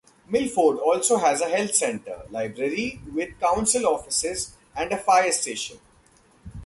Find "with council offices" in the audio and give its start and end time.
3.13-4.53